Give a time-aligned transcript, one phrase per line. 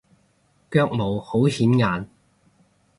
[0.71, 2.09] 腳毛好顯眼